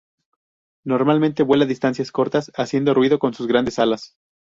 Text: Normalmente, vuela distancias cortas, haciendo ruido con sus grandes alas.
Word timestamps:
Normalmente, 0.83 1.43
vuela 1.43 1.65
distancias 1.65 2.11
cortas, 2.11 2.51
haciendo 2.55 2.95
ruido 2.95 3.19
con 3.19 3.35
sus 3.35 3.45
grandes 3.45 3.77
alas. 3.77 4.15